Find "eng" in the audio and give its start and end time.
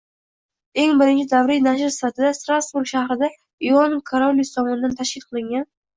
0.83-0.93